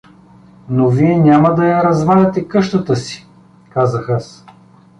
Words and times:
—Но 0.69 0.89
вие 0.89 1.17
няма 1.17 1.55
да 1.55 1.65
я 1.67 1.83
разваляте 1.83 2.47
къщата 2.47 2.95
си?— 2.95 3.27
казах 3.69 4.09
аз. 4.09 4.45